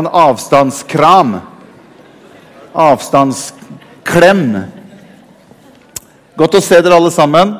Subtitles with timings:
[0.00, 1.34] En avstandskram.
[2.72, 4.44] Avstandsklem.
[6.40, 7.50] Godt å se dere alle sammen.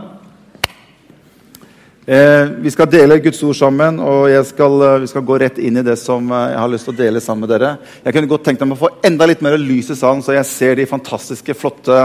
[2.08, 5.76] Eh, vi skal dele Guds ord sammen, og skal, eh, vi skal gå rett inn
[5.76, 7.74] i det som eh, jeg har lyst til å dele sammen med dere.
[8.06, 10.48] Jeg kunne godt tenkt meg å få enda litt mer lys i salen, så jeg
[10.48, 11.98] ser de fantastiske, flotte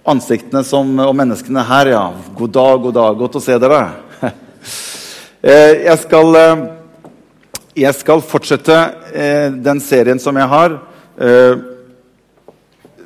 [0.00, 1.92] ansiktene som, og menneskene her.
[1.92, 2.06] ja.
[2.40, 3.20] God dag, god dag.
[3.20, 3.82] Godt å se dere.
[5.44, 6.40] eh, jeg skal...
[6.40, 6.64] Eh,
[7.74, 8.74] jeg skal fortsette
[9.10, 10.76] eh, den serien som jeg har.
[11.18, 11.62] Eh,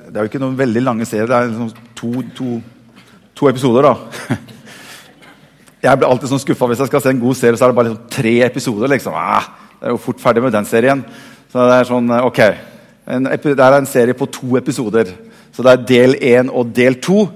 [0.08, 1.28] det er jo ikke noen veldig lange serier.
[1.28, 2.58] Det er liksom to, to,
[3.36, 4.36] to, episoder, da.
[5.78, 7.76] Jeg blir alltid sånn skuffa hvis jeg skal se en god serie, så er det
[7.78, 8.90] bare liksom tre episoder.
[8.90, 9.14] liksom.
[9.14, 9.44] Ah,
[9.78, 11.04] det er jo fort ferdig med den serien.
[11.52, 12.40] Så det er sånn, eh, ok.
[13.14, 15.12] En, det er en serie på to episoder.
[15.54, 17.28] Så det er del én og del to.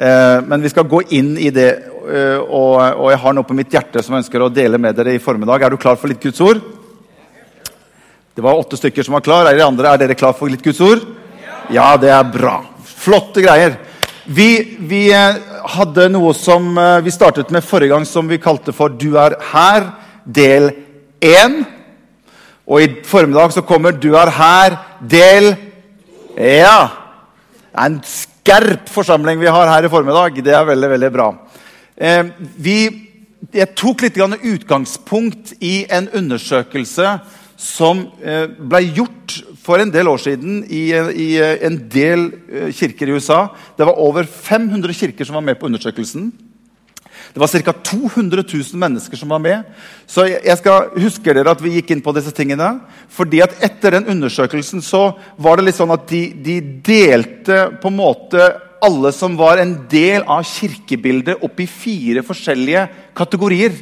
[0.00, 1.68] Eh, men vi skal gå inn i det,
[2.08, 4.96] eh, og, og, jeg har noe på mitt hjerte som jeg ønsker å dele med
[4.96, 5.60] dere i formiddag.
[5.60, 6.64] Er du klar for litt Guds ord?
[8.40, 9.44] Det var åtte stykker som var klar.
[9.44, 11.02] Er dere andre, er dere klar for litt Guds ord?
[11.68, 12.54] Ja, det er bra.
[12.88, 13.74] Flotte greier.
[14.24, 15.34] Vi, vi eh,
[15.74, 19.36] hadde noe som eh, vi startet med forrige gang, som vi kalte for 'Du er
[19.50, 19.90] her',
[20.24, 20.70] del
[21.20, 21.58] 1.
[22.64, 25.50] Og i formiddag så kommer 'Du er her', del
[26.38, 26.88] Ja.
[27.60, 30.40] Det er en skerp forsamling vi har her i formiddag.
[30.40, 31.28] Det er veldig, veldig bra.
[32.00, 32.24] Eh,
[32.56, 32.78] vi,
[33.52, 37.18] jeg tok litt utgangspunkt i en undersøkelse
[37.60, 43.10] som eh, ble gjort for en del år siden i, i en del eh, kirker
[43.10, 43.42] i USA.
[43.76, 46.30] Det var over 500 kirker som var med på undersøkelsen.
[47.30, 47.72] Det var ca.
[47.72, 49.68] 200 000 mennesker som var med.
[50.08, 52.80] Så jeg skal huske dere at vi gikk inn på disse tingene.
[53.08, 57.92] fordi at Etter den undersøkelsen så var det litt sånn at de, de delte på
[57.92, 58.48] en måte
[58.82, 63.76] alle som var en del av kirkebildet, opp i fire forskjellige kategorier.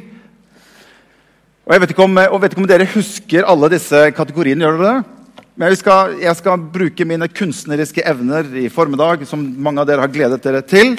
[1.68, 4.64] Og jeg vet, om, og vet ikke om, dere husker alle disse kategoriene.
[4.64, 5.42] gjør dere det?
[5.52, 10.00] Men jeg skal, jeg skal, bruke mine kunstneriske evner i formiddag, som mange av dere
[10.00, 10.96] har gledet dere til.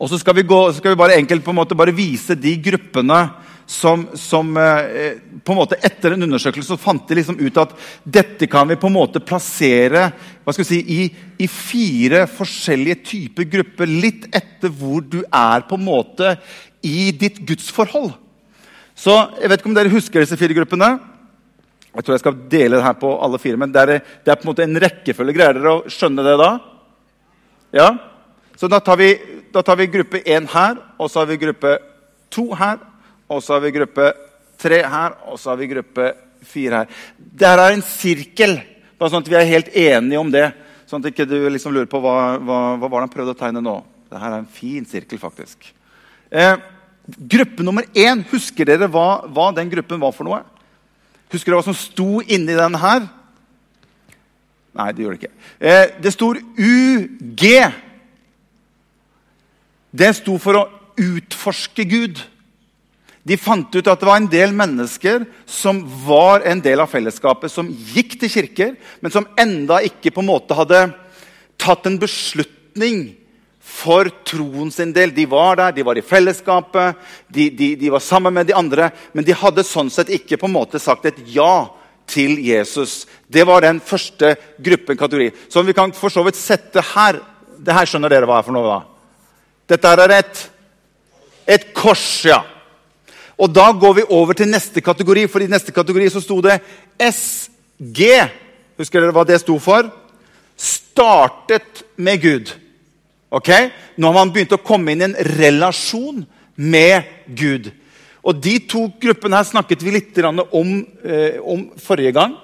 [0.00, 2.54] Og så skal vi, gå, skal vi bare enkelt på en måte bare vise de
[2.70, 3.20] gruppene
[3.68, 7.76] som, som eh, på en måte Etter en undersøkelse så fant de liksom ut at
[8.00, 10.08] dette kan vi på en måte plassere
[10.40, 11.00] hva skal vi si, i,
[11.44, 13.92] i fire forskjellige typer grupper.
[14.08, 16.38] Litt etter hvor du er på en måte
[16.80, 18.14] i ditt gudsforhold.
[18.94, 20.88] Så jeg vet ikke om dere husker disse fire gruppene.
[21.94, 24.38] Jeg tror jeg skal dele det her på alle fire, men det er, det er
[24.38, 25.34] på en måte en rekkefølge.
[25.36, 26.50] Greier dere å skjønne det da?
[27.74, 27.88] Ja?
[28.58, 29.12] Så da tar vi,
[29.54, 31.76] da tar vi gruppe én her, og så har vi gruppe
[32.34, 32.82] to her,
[33.30, 34.10] og så har vi gruppe
[34.62, 36.10] tre her, og så har vi gruppe
[36.46, 37.00] fire her.
[37.18, 38.58] Der er en sirkel,
[38.98, 40.48] bare sånn at vi er helt enige om det.
[40.90, 43.38] Sånn at ikke du liksom lurer på hva, hva, hva var det han prøvde å
[43.38, 43.78] tegne nå.
[44.10, 45.70] Dette er en fin sirkel, faktisk.
[46.30, 46.54] Eh,
[47.04, 50.40] Gruppe nummer én, husker dere hva, hva, den gruppen var for noe?
[51.32, 53.04] Husker dere hva som sto inni den her?
[54.74, 55.34] Nei, det gjør det ikke.
[55.60, 57.44] Eh, det står UG.
[59.94, 60.64] Det sto for å
[60.98, 62.22] utforske Gud.
[63.24, 67.52] De fant ut at det var en del mennesker som var en del av fellesskapet,
[67.52, 70.86] som gikk til kirker, men som enda ikke på en måte hadde
[71.60, 73.12] tatt en beslutning
[73.64, 75.14] for troen sin del.
[75.16, 77.00] De var der, de var i fellesskapet,
[77.32, 78.90] de, de, de, var sammen med de andre.
[79.16, 81.66] Men de hadde sånn sett ikke på en måte sagt et ja
[82.10, 83.04] til Jesus.
[83.26, 85.30] Det var den første gruppen kategori.
[85.48, 87.22] Som vi kan for så vidt sette her.
[87.56, 88.68] Det her skjønner dere hva er for noe?
[88.68, 88.80] da?
[89.74, 90.42] Dette er et,
[91.56, 92.42] et kors, ja.
[93.40, 96.60] Og da går vi over til neste kategori, for i neste kategori så sto det
[97.00, 98.02] SG.
[98.78, 99.88] Husker dere hva det sto for?
[100.54, 102.52] Startet med Gud.
[103.34, 103.50] Ok?
[103.96, 106.22] Nå har man begynt å komme inn i en relasjon
[106.54, 107.70] med Gud.
[108.24, 112.36] Og De to gruppene her snakket vi litt om, eh, om forrige gang.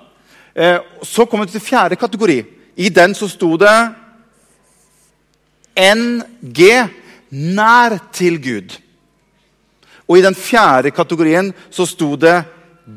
[0.55, 2.45] Eh, så kom vi til fjerde kategori.
[2.77, 3.95] I den så sto det
[5.77, 6.89] NG
[7.31, 8.79] nær til Gud.
[10.09, 12.45] Og i den fjerde kategorien så sto det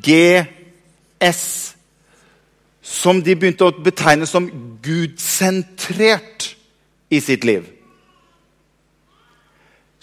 [0.01, 1.75] GS.
[2.81, 4.49] Som de begynte å betegne som
[4.81, 6.55] gudsentrert
[7.09, 7.63] i sitt liv.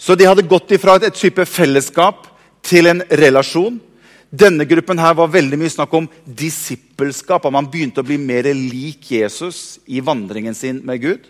[0.01, 2.25] Så de hadde gått ifra et type fellesskap
[2.65, 3.77] til en relasjon.
[4.31, 7.45] Denne gruppen her var veldig mye snakk om disippelskap.
[7.45, 11.27] At man begynte å bli mer lik Jesus i vandringen sin med Gud.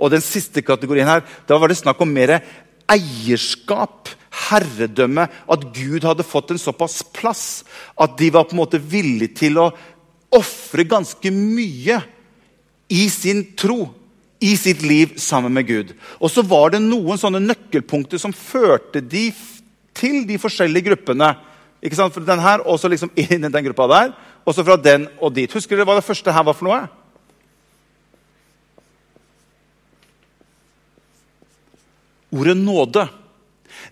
[0.00, 2.38] Og den siste kategorien her, da var det snakk om mer
[2.90, 4.08] eierskap,
[4.48, 5.26] herredømme.
[5.28, 7.44] At Gud hadde fått en såpass plass
[8.00, 9.68] at de var på en måte villige til å
[10.34, 12.00] ofre ganske mye
[12.88, 13.84] i sin tro
[14.44, 15.94] i sitt liv sammen med Gud.
[16.20, 19.30] Og så var det noen sånne nøkkelpunkter som førte de
[19.96, 21.30] til de forskjellige gruppene.
[21.84, 22.12] Ikke sant?
[22.14, 24.12] Fra den her, og så liksom inn i den gruppa der,
[24.44, 25.52] og så fra den og dit.
[25.52, 26.82] Husker dere hva det første her var for noe?
[32.34, 33.06] Ordet nåde.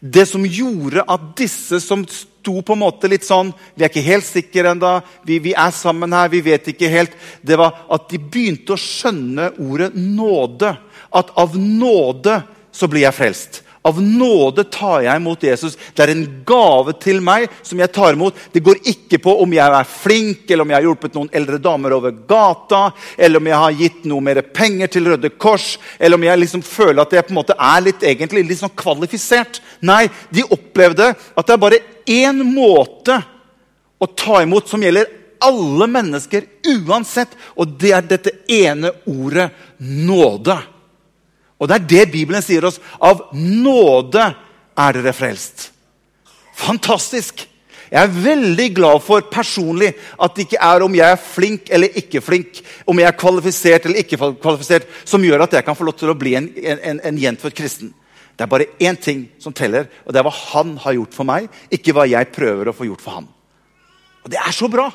[0.03, 2.03] Det som gjorde at disse som
[2.43, 4.97] sto på en måte litt sånn Vi er ikke helt sikre ennå.
[5.25, 7.15] Vi, vi, er sammen her, vi vet ikke helt.
[7.41, 10.75] Det var at de begynte å skjønne ordet nåde.
[11.15, 12.41] At av nåde
[12.73, 13.63] så blir jeg frelst.
[13.83, 15.75] Av nåde tar jeg imot Jesus.
[15.95, 18.37] Det er en gave til meg som jeg tar imot.
[18.55, 21.59] Det går ikke på om jeg er flink, eller om jeg har hjulpet noen eldre
[21.63, 22.85] damer over gata,
[23.19, 26.63] eller om jeg har gitt noe mer penger til Røde Kors, eller om jeg liksom
[26.63, 29.59] føler at jeg på en måte er litt, egentlig, litt sånn kvalifisert.
[29.83, 33.19] Nei, de opplevde at det er bare én måte
[33.99, 35.11] å ta imot som gjelder
[35.43, 36.47] alle mennesker
[36.87, 39.51] uansett, og det er dette ene ordet
[39.83, 40.61] nåde.
[41.63, 42.81] Og det er det Bibelen sier oss.
[42.99, 44.25] Av nåde
[44.75, 45.69] er dere frelst.
[46.59, 47.47] Fantastisk!
[47.93, 51.99] Jeg er veldig glad for personlig at det ikke er om jeg er flink eller
[52.01, 55.85] ikke flink, om jeg er kvalifisert eller ikke kvalifisert, som gjør at jeg kan få
[55.85, 57.93] lov til å bli en, en, en gjenfødt kristen.
[58.33, 61.29] Det er bare én ting som teller, og det er hva han har gjort for
[61.29, 63.29] meg, ikke hva jeg prøver å få gjort for han.
[64.25, 64.89] Og Det er så bra!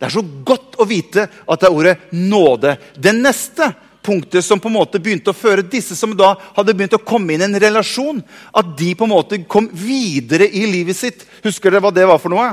[0.00, 2.70] Det er så godt å vite at det er ordet nåde.
[2.96, 3.66] Det neste
[4.02, 7.34] punktet som på en måte begynte å føre disse som da hadde begynt å komme
[7.34, 8.22] inn i en relasjon,
[8.56, 11.26] at de på en måte kom videre i livet sitt.
[11.44, 12.48] Husker dere hva det var for noe?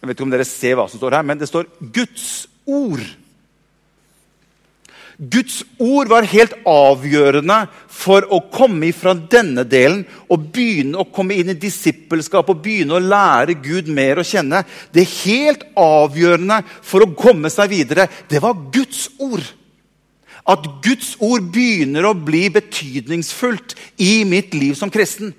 [0.00, 3.02] Jeg vet ikke om dere ser hva som står her, men det står Guds ord.
[5.16, 7.56] Guds ord var helt avgjørende
[7.88, 12.98] for å komme fra denne delen og begynne å komme inn i disippelskap og begynne
[12.98, 14.60] å lære Gud mer å kjenne.
[14.92, 19.46] Det helt avgjørende for å komme seg videre, det var Guds ord.
[20.46, 23.72] At Guds ord begynner å bli betydningsfullt
[24.04, 25.32] i mitt liv som kristen.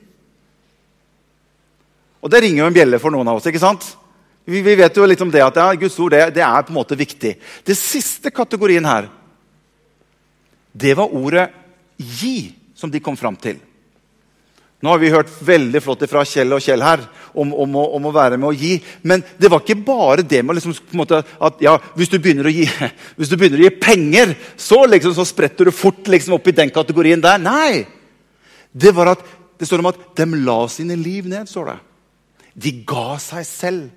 [2.18, 3.46] Og Det ringer jo en bjelle for noen av oss.
[3.46, 3.86] ikke sant?
[4.48, 6.80] Vi vet jo litt om det at ja, Guds ord det, det er på en
[6.80, 7.36] måte viktig.
[7.68, 9.12] Det siste kategorien her
[10.72, 11.50] det var ordet
[11.98, 13.58] 'gi' som de kom fram til.
[14.78, 17.02] Nå har vi hørt veldig flott fra Kjell og Kjell her
[17.34, 18.76] om, om, å, om, å, være med å gi.
[19.02, 22.20] Men det var ikke bare det med liksom, måte, at ja, hvis, du
[22.54, 22.68] gi,
[23.18, 26.56] hvis du begynner å gi penger, så, liksom, så spretter du fort liksom, opp i
[26.60, 27.42] den kategorien der.
[27.42, 27.88] Nei!
[28.70, 29.26] Det at,
[29.58, 31.50] det står om at de la sine liv ned.
[31.50, 31.78] står det.
[32.54, 33.90] De ga seg selv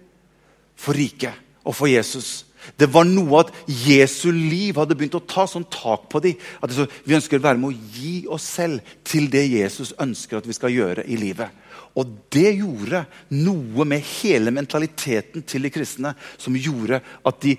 [0.81, 2.47] for riket og for Jesus.
[2.77, 6.39] Det var noe at Jesu liv hadde begynt å ta sånn tak på dem.
[6.61, 10.49] At vi ønsker å være med å gi oss selv til det Jesus ønsker at
[10.49, 11.51] vi skal gjøre i livet.
[11.99, 13.05] Og det gjorde
[13.35, 17.57] noe med hele mentaliteten til de kristne som gjorde at de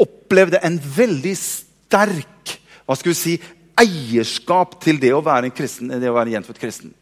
[0.00, 2.54] opplevde en veldig sterk
[2.88, 3.34] hva skal vi si,
[3.78, 6.94] eierskap til det å være en kristen, det å være en gjenfødt kristen.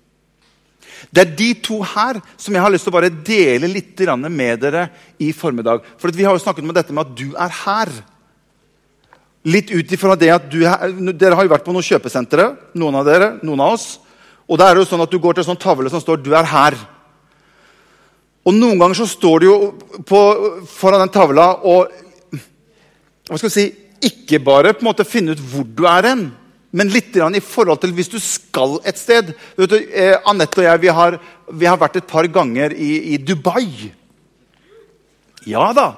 [1.11, 3.99] Det er de to her som jeg har lyst til å bare dele litt
[4.31, 4.88] med dere
[5.19, 5.83] i formiddag.
[5.99, 7.88] For Vi har jo snakket om dette med at du er her.
[9.47, 13.05] Litt ut ifra det at er, Dere har jo vært på noen kjøpesentre, noen av
[13.06, 13.99] dere, noen av oss.
[14.49, 16.23] Og da er det jo sånn at Du går til en sånn tavle som står
[16.23, 16.79] 'Du er her'.
[18.47, 19.75] Og Noen ganger så står du jo
[20.06, 20.19] på,
[20.67, 21.91] foran den tavla og
[23.27, 23.67] hva skal vi si,
[24.06, 26.29] ikke bare på en måte finne ut hvor du er hen,
[26.75, 29.33] men litt i forhold til hvis du skal et sted.
[29.57, 31.19] Du, eh, Anette og jeg vi har,
[31.53, 33.93] vi har, vært et par ganger i, i Dubai.
[35.47, 35.93] Ja da.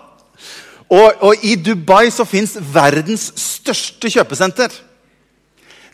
[0.89, 4.69] Og, og i Dubai så fins verdens største kjøpesenter.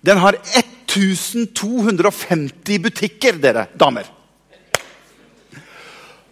[0.05, 4.05] Den har 1250 butikker, dere damer.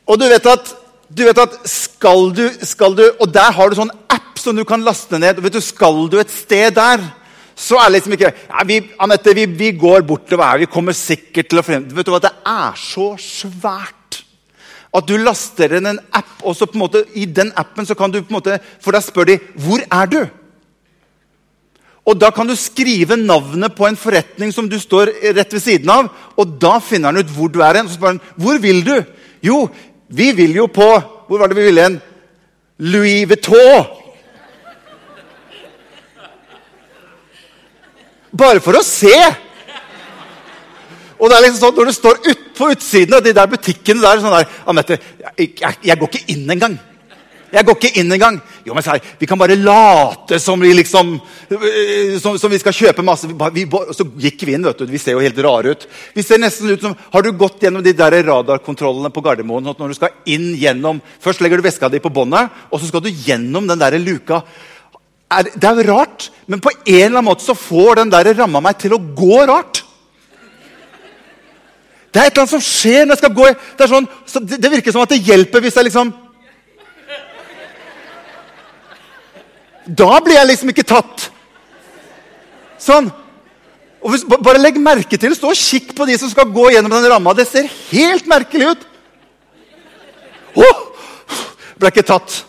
[0.06, 0.74] Og du vet at,
[1.08, 4.64] du vet at skal, du, skal du Og der har du sånn app som du
[4.68, 5.36] kan laste ned.
[5.40, 7.00] Du, Skal du et sted der
[7.54, 10.62] så er det liksom ikke ja, vi, Anette, vi, vi, går bortover her.
[10.64, 11.84] Vi kommer sikkert til å frem...
[11.92, 14.22] Vet du hva, Det er så svært
[14.92, 17.96] at du laster inn en app, og så på en måte, i den appen så
[17.96, 20.20] kan du på en måte, For da spør de hvor er du
[22.04, 25.90] Og Da kan du skrive navnet på en forretning som du står rett ved siden
[25.92, 26.08] av.
[26.36, 27.78] Og da finner han ut hvor du er.
[27.78, 28.96] hen, og så spør han, hvor vil du?
[29.42, 29.68] Jo,
[30.08, 30.88] vi vil jo på
[31.28, 32.00] Hvor var det vi ville hen?
[32.78, 34.01] Louis Vuitton.
[38.32, 39.16] Bare for å se!
[41.22, 44.02] Og det er liksom sånn, Når du står ut på utsiden av de der butikkene
[44.02, 44.98] der, sånn der Anette,
[45.38, 46.74] jeg, jeg, går ikke inn engang.
[47.52, 48.38] Jeg går ikke inn engang.
[48.64, 51.12] Jo, men sær, Vi kan bare late som vi liksom
[52.24, 53.28] som, som vi skal kjøpe masse.
[53.28, 54.66] Vi, så gikk vi inn.
[54.66, 55.86] vet du, Vi ser jo helt rare ut.
[56.16, 59.68] Vi ser nesten ut som, Har du gått gjennom de der radarkontrollene på Gardermoen?
[59.68, 62.88] Sånn når du skal inn gjennom, Først legger du veska di på båndet, og så
[62.88, 64.42] skal du gjennom den der luka
[65.32, 68.32] er, det er jo rart, men på en eller annen måte så får den der
[68.34, 69.84] ramma meg til å gå rart.
[72.12, 73.46] Det er et eller annet som skjer når jeg skal gå.
[73.78, 76.12] Det, sånn, det, virker som at det hjelper hvis jeg liksom
[79.82, 81.24] Da blir jeg liksom ikke tatt.
[82.78, 83.08] Sånn.
[84.02, 87.08] Hvis, bare legg merke til, Stå og kikk på de som skal gå gjennom den
[87.10, 87.34] ramma.
[87.34, 88.86] Det ser helt merkelig ut.
[90.52, 90.80] Oh,
[91.80, 92.42] ble ikke tatt.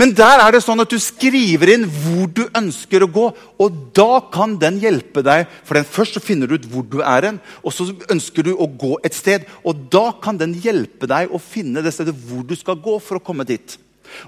[0.00, 3.28] Men der er det sånn at du skriver inn hvor du ønsker å gå.
[3.62, 5.46] Og da kan den hjelpe deg.
[5.66, 8.66] For Først så finner du ut hvor du er hen, og så ønsker du å
[8.66, 9.46] gå et sted.
[9.62, 13.20] Og da kan den hjelpe deg å finne det stedet hvor du skal gå for
[13.20, 13.78] å komme dit.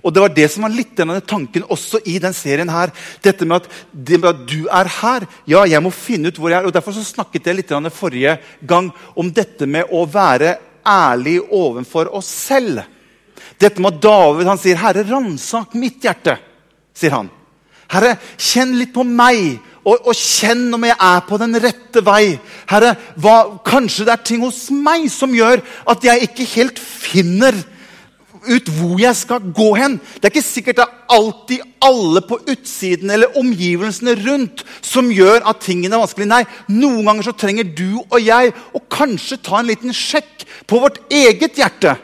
[0.03, 2.69] Og Det var det som var litt denne tanken også i den serien.
[2.69, 2.93] her.
[3.23, 5.27] Dette med at, det med at du er her.
[5.47, 6.67] Ja, jeg må finne ut hvor jeg er.
[6.67, 12.15] og Derfor så snakket jeg litt forrige gang om dette med å være ærlig overfor
[12.15, 12.83] oss selv.
[13.61, 16.37] Dette med David han sier, 'Herre, ransak mitt hjerte',
[16.95, 17.31] sier han.
[17.89, 22.37] 'Herre, kjenn litt på meg, og, og, kjenn om jeg er på den rette vei.'
[22.69, 27.57] 'Herre, hva, kanskje det er ting hos meg som gjør at jeg ikke helt finner
[28.47, 32.41] ut hvor jeg skal gå hen.' Det er ikke sikkert det er alltid alle på
[32.45, 36.29] utsiden eller omgivelsene rundt som gjør at tingene er vanskelig.
[36.29, 40.83] Nei, noen ganger så trenger du og jeg å kanskje ta en liten sjekk på
[40.83, 41.97] vårt eget hjerte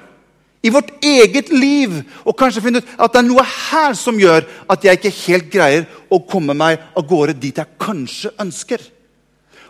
[0.62, 4.46] i vårt eget liv og kanskje finne ut at det er noe her som gjør
[4.70, 8.82] at jeg ikke helt greier å komme meg av gårde dit jeg kanskje ønsker.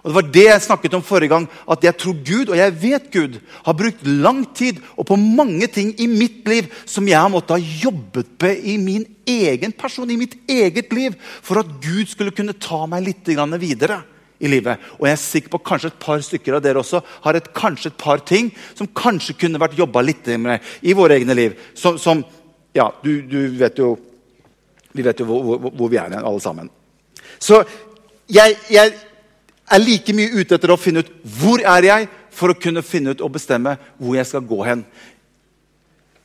[0.03, 1.45] Og Det var det jeg snakket om forrige gang.
[1.71, 5.69] At jeg tror Gud, og jeg vet Gud, har brukt lang tid og på mange
[5.71, 10.11] ting i mitt liv som jeg har måttet ha jobbet med i min egen person,
[10.11, 13.31] i mitt eget liv, for at Gud skulle kunne ta meg litt
[13.63, 14.03] videre
[14.43, 14.81] i livet.
[14.99, 17.93] Og jeg er sikker på kanskje et par stykker av dere også har et, kanskje
[17.93, 21.59] et par ting som kanskje kunne vært jobba litt med i våre egne liv.
[21.79, 22.25] Som, som
[22.75, 23.99] Ja, du, du, vet jo
[24.97, 26.71] Vi vet jo hvor, hvor, hvor vi er, igjen, alle sammen.
[27.39, 27.63] Så
[28.29, 28.93] jeg, jeg,
[29.73, 33.15] er like mye ute etter å finne ut hvor er jeg for å kunne finne
[33.15, 34.83] ut og bestemme hvor jeg skal gå hen.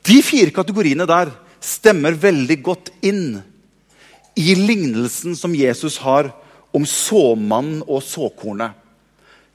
[0.07, 1.31] De fire kategoriene der
[1.63, 3.39] stemmer veldig godt inn
[4.37, 6.31] i lignelsen som Jesus har
[6.77, 8.83] om såmannen og såkornet.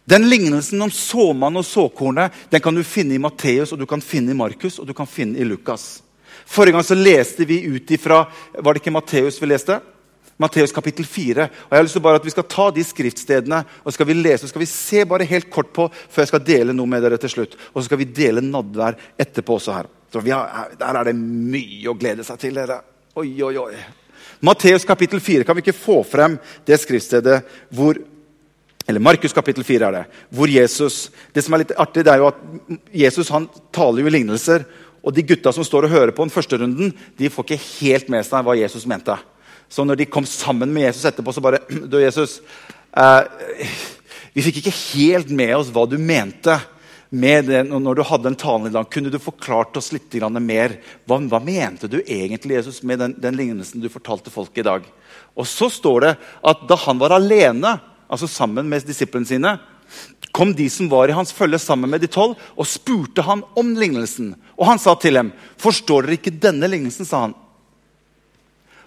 [0.05, 4.03] Den Lignelsen om såmannen og såkornet den kan du finne i Matteus, og du kan
[4.03, 6.03] finne i Markus og du kan finne i Lukas.
[6.47, 8.25] Forrige gang så leste vi ut ifra
[8.59, 9.79] Var det ikke Matteus vi leste?
[10.43, 11.45] Matteus kapittel 4.
[11.45, 14.19] Og jeg har lyst til bare at Vi skal ta de skriftstedene og skal vi
[14.19, 17.05] lese, og skal vi se bare helt kort på før jeg skal dele noe med
[17.05, 17.57] dere til slutt.
[17.71, 19.91] Og så skal vi dele nadvær etterpå også her.
[20.13, 22.55] Så har, Der er det mye å glede seg til.
[22.55, 22.83] dere.
[23.15, 24.02] Oi, oi, oi.
[24.43, 26.35] Matteus kapittel 4 kan vi ikke få frem
[26.67, 28.01] det skriftstedet hvor
[28.89, 30.07] eller Markus kapittel 4 er det.
[30.35, 32.41] Hvor Jesus, det som er litt artig, det er jo at
[33.05, 34.65] Jesus han taler jo i lignelser.
[35.03, 38.11] Og de gutta som står og hører på den første runden, de får ikke helt
[38.11, 39.15] med seg hva Jesus mente.
[39.71, 42.41] Så når de kom sammen med Jesus etterpå, så bare Du, Jesus,
[42.91, 43.71] eh,
[44.35, 46.59] vi fikk ikke helt med oss hva du mente
[47.13, 50.79] med det, når du hadde en talen i dag, kunne du forklart oss litt mer?
[51.05, 54.87] Hva, hva, mente du egentlig Jesus, med den, den, lignelsen du fortalte folk i dag?
[55.37, 57.75] Og så står det at da han var alene,
[58.09, 59.59] altså sammen med disiplene sine,
[60.33, 63.75] kom de som var i hans følge sammen med de tolv, og spurte han om
[63.77, 64.33] lignelsen.
[64.57, 67.35] Og han sa til dem, 'Forstår dere ikke denne lignelsen?' sa han.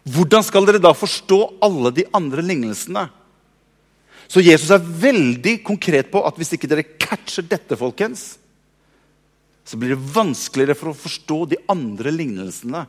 [0.02, 3.06] Hvordan skal dere da forstå alle de andre lignelsene?
[4.32, 8.36] Så Jesus er veldig konkret på at hvis ikke dere catcher dette, folkens,
[9.66, 12.86] så blir det vanskeligere for å forstå de andre lignelsene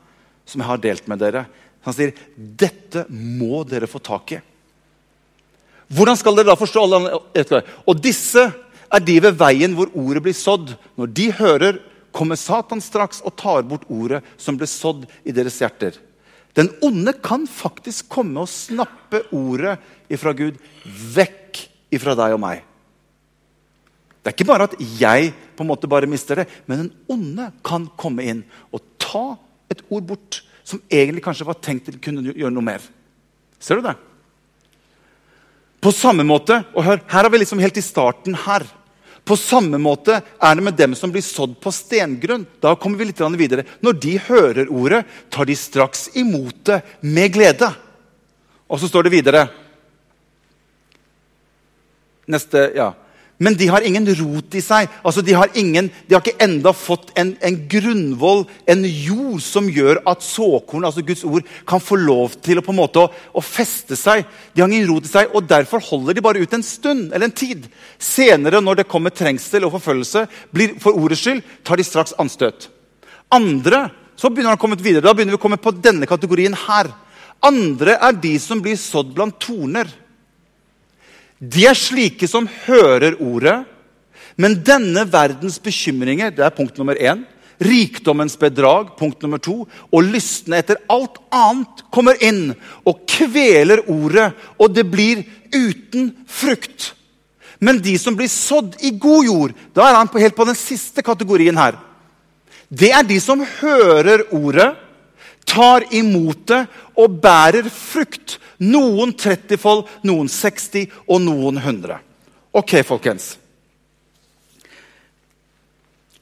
[0.46, 1.46] som jeg har delt med dere.
[1.86, 4.40] Han sier dette må dere få tak i.
[5.96, 7.62] Hvordan skal dere da forstå alle andre?
[7.86, 8.42] Og disse
[8.86, 10.74] er de ved veien hvor ordet blir sådd.
[10.98, 11.78] Når de hører,
[12.16, 15.98] kommer Satan straks og tar bort ordet som ble sådd i deres hjerter.
[16.56, 19.76] Den onde kan faktisk komme og snappe ordet
[20.12, 20.56] ifra Gud
[21.14, 21.60] vekk
[21.92, 22.62] ifra deg og meg.
[24.24, 27.50] Det er ikke bare at jeg på en måte bare mister det, men den onde
[27.66, 28.42] kan komme inn
[28.74, 29.36] og ta
[29.70, 32.82] et ord bort som egentlig kanskje var tenkt til å kunne gjøre noe mer.
[33.62, 33.94] Ser du det?
[35.78, 38.64] På samme måte, og hør, Her er vi liksom helt i starten her.
[39.26, 42.44] På samme måte er det med dem som blir sådd på stengrunn.
[42.62, 43.64] Da kommer vi litt videre.
[43.82, 47.72] Når de hører ordet, tar de straks imot det med glede.
[48.70, 49.48] Og så står det videre
[52.26, 52.88] Neste, ja.
[53.38, 54.88] Men de har ingen rot i seg.
[55.04, 59.68] Altså, de, har ingen, de har ikke enda fått en, en grunnvoll, en jord, som
[59.68, 63.10] gjør at såkorn, altså Guds ord, kan få lov til å, på en måte, å,
[63.36, 64.24] å, feste seg.
[64.54, 67.28] De har ingen rot i seg, og derfor holder de bare ut en stund eller
[67.28, 67.68] en tid.
[68.00, 70.24] Senere, når det kommer trengsel og forfølgelse,
[70.56, 72.70] blir, for ordets skyld, tar de straks anstøt.
[73.36, 75.04] Andre så begynner han å komme videre.
[75.04, 76.88] Da begynner vi å komme på denne kategorien her.
[77.44, 79.90] Andre er de som blir sådd blant torner.
[81.38, 83.58] De er slike som hører ordet,
[84.40, 87.24] men denne verdens bekymringer det er punkt nummer én,
[87.60, 92.50] rikdommens bedrag, punkt nummer to, og lystne etter alt annet kommer inn
[92.84, 95.24] og kveler ordet, og det blir
[95.54, 96.92] uten frukt.
[97.60, 101.04] Men de som blir sådd i god jord, da er han helt på den siste
[101.04, 101.78] kategorien her.
[102.68, 104.74] Det er de som hører ordet,
[105.46, 106.64] tar imot det
[106.98, 108.38] og bærer frukt.
[108.58, 111.98] Noen 30-fold, noen 60 og noen 100.
[112.56, 113.34] Ok, folkens.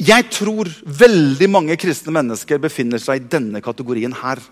[0.02, 4.42] Jeg tror veldig mange kristne mennesker befinner seg i denne kategorien her.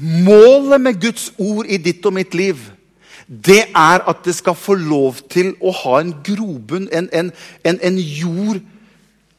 [0.00, 2.62] Målet med Guds ord i ditt og mitt liv
[3.30, 7.28] det er at det skal få lov til å ha en grobunn, en, en,
[7.62, 8.58] en, en jord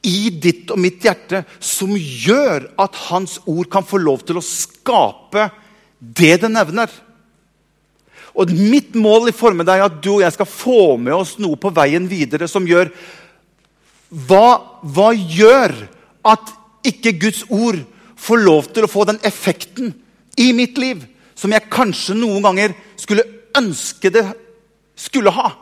[0.01, 4.45] i ditt og mitt hjerte som gjør at Hans ord kan få lov til å
[4.45, 5.49] skape
[6.01, 6.89] det det nevner.
[8.33, 11.59] Og Mitt mål i formiddag er at du og jeg skal få med oss noe
[11.59, 12.89] på veien videre som gjør
[14.11, 15.75] Hva, hva gjør
[16.27, 16.49] at
[16.87, 17.77] ikke Guds ord
[18.19, 19.93] får lov til å få den effekten
[20.39, 21.05] i mitt liv
[21.37, 23.23] som jeg kanskje noen ganger skulle
[23.57, 24.25] ønske det
[24.99, 25.53] skulle ha?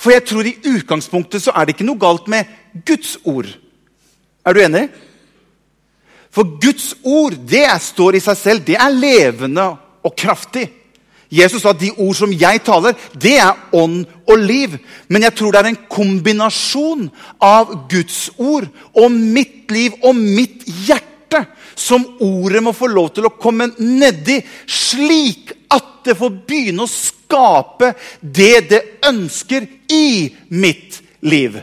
[0.00, 2.48] For jeg tror i utgangspunktet så er det ikke noe galt med
[2.86, 3.48] Guds ord.
[4.46, 4.88] Er du enig?
[6.30, 8.66] For Guds ord det står i seg selv.
[8.66, 9.66] Det er levende
[10.06, 10.68] og kraftig.
[11.30, 14.74] Jesus sa at de ord som jeg taler, det er ånd og liv.
[15.08, 17.06] Men jeg tror det er en kombinasjon
[17.38, 18.66] av Guds ord
[18.98, 21.44] og mitt liv og mitt hjerte
[21.78, 26.90] som ordet må få lov til å komme nedi, slik at det får begynne å
[26.90, 31.60] skape det det ønsker i mitt liv.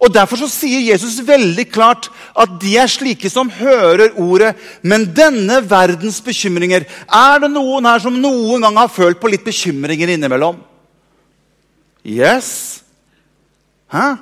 [0.00, 4.54] Og Derfor så sier Jesus veldig klart at de er slike som hører ordet.
[4.80, 9.44] Men denne verdens bekymringer Er det noen her som noen gang har følt på litt
[9.44, 10.62] bekymringer innimellom?
[12.00, 12.80] Yes.
[13.92, 14.16] Hæ?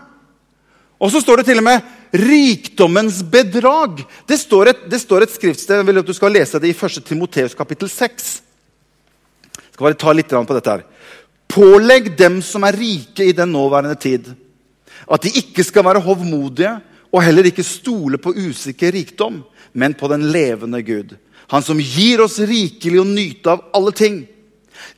[0.99, 4.03] Og så står det til og med 'rikdommens bedrag'.
[4.27, 5.77] Det står et, det står et skriftsted.
[5.77, 7.05] Jeg vil at du skal lese det i 1.
[7.05, 8.43] Timoteus kapittel 6.
[9.55, 10.83] Jeg skal bare ta litt på dette her.
[11.49, 14.35] Pålegg dem som er rike i den nåværende tid
[15.09, 16.75] at de ikke skal være hovmodige
[17.13, 19.41] og heller ikke stole på usikker rikdom,
[19.73, 21.17] men på den levende Gud.
[21.49, 24.21] Han som gir oss rikelig å nyte av alle ting.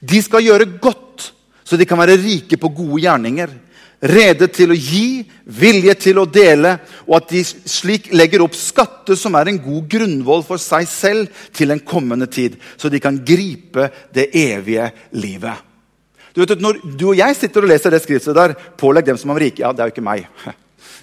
[0.01, 1.31] De skal gjøre godt,
[1.63, 3.53] så de kan være rike på gode gjerninger.
[4.01, 9.19] Rede til å gi, vilje til å dele, og at de slik legger opp skatter
[9.19, 13.21] som er en god grunnvoll for seg selv til en kommende tid, så de kan
[13.23, 14.89] gripe det evige
[15.21, 15.70] livet.
[16.35, 19.31] Du vet, Når du og jeg sitter og leser det skriftet der, pålegg dem som
[19.31, 20.27] er rike Ja, det er jo ikke meg.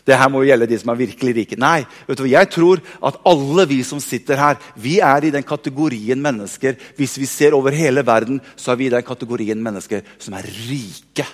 [0.08, 1.58] Det her må jo gjelde de som er virkelig rike.
[1.60, 5.44] Nei, vet du, jeg tror at alle vi som sitter her, vi er i den
[5.44, 6.78] kategorien mennesker.
[6.96, 10.48] Hvis vi ser over hele verden, så er vi i den kategorien mennesker som er
[10.48, 11.26] rike.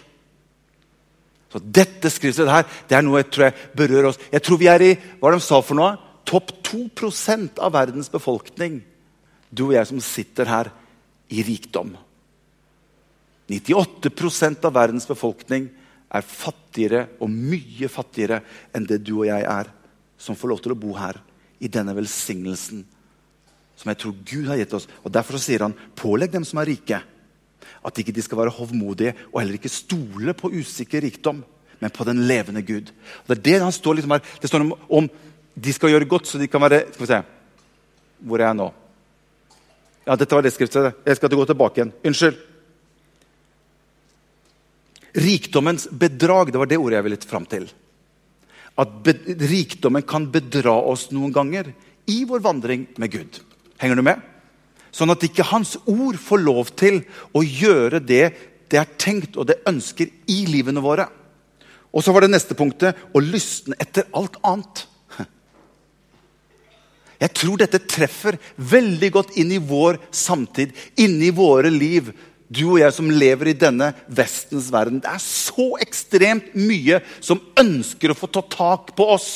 [1.54, 4.18] Så Dette skriftet her, det er noe jeg tror jeg berører oss.
[4.34, 5.94] Jeg tror vi er i hva de sa for noe?
[6.26, 6.90] topp 2
[7.60, 8.82] av verdens befolkning.
[9.52, 10.72] Du og jeg som sitter her
[11.30, 11.94] i rikdom.
[13.50, 15.68] 98% av verdens befolkning
[16.14, 18.42] er fattigere og mye fattigere
[18.76, 19.70] enn det du og jeg er,
[20.18, 21.20] som får lov til å bo her
[21.64, 22.84] i denne velsignelsen
[23.84, 24.88] som jeg tror Gud har gitt oss.
[25.04, 27.02] Og Derfor sier han pålegg dem som er rike,
[27.84, 31.42] at ikke de skal være hovmodige og heller ikke stole på usikker rikdom,
[31.84, 32.94] men på den levende Gud.
[33.24, 34.24] Og Det er det han står liksom her.
[34.40, 35.10] Det står om, om
[35.54, 37.22] de skal gjøre godt, så de kan være Skal vi se
[38.24, 38.72] Hvor er jeg nå?
[40.08, 40.96] Ja, dette var det skriftet.
[41.06, 41.94] Jeg skal gå tilbake igjen.
[42.04, 42.40] Unnskyld.
[45.14, 47.68] Rikdommens bedrag, det var det ordet jeg ville fram til.
[48.80, 49.10] At
[49.50, 51.70] rikdommen kan bedra oss noen ganger
[52.10, 53.38] i vår vandring med Gud.
[53.78, 54.24] Henger du med?
[54.94, 57.02] Sånn at ikke Hans ord får lov til
[57.34, 58.26] å gjøre det
[58.74, 61.06] det er tenkt og det ønsker i livene våre.
[61.94, 64.88] Og så var det neste punktet å lystne etter alt annet.
[67.22, 72.10] Jeg tror dette treffer veldig godt inn i vår samtid, inn i våre liv
[72.54, 75.02] du og jeg som lever i denne Vestens verden.
[75.02, 79.32] Det er så ekstremt mye som ønsker å få ta tak på oss.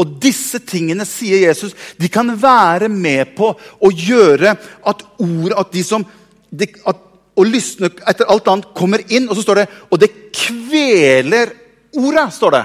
[0.00, 5.74] Og disse tingene, sier Jesus, de kan være med på å gjøre at ordet At
[5.74, 6.06] de som
[6.50, 7.02] de, at,
[7.34, 11.52] og lysne etter alt annet kommer inn, og så står det Og det kveler
[11.94, 12.64] ordet, står det.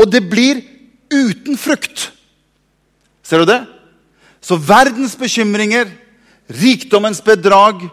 [0.00, 0.62] Og det blir
[1.12, 2.10] uten frukt.
[3.22, 3.60] Ser du det?
[4.40, 5.90] Så verdens bekymringer
[6.50, 7.86] rikdommens bedrag